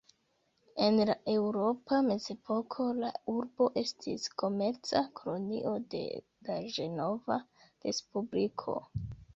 [0.85, 6.05] En la eŭropa mezepoko, la urbo estis komerca kolonio de
[6.51, 7.43] la Ĝenova
[7.89, 8.79] Respubliko.